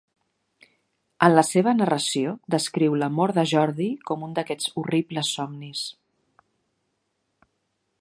[1.27, 5.89] En la seva narració descriu la mort de Jordi com un d'aquests horribles somnis.